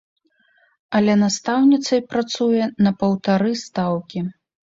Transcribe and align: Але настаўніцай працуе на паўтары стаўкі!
Але 0.99 1.13
настаўніцай 1.23 2.01
працуе 2.15 2.63
на 2.87 2.91
паўтары 3.05 3.51
стаўкі! 3.65 4.19